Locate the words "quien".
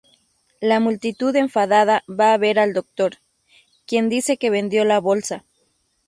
3.85-4.09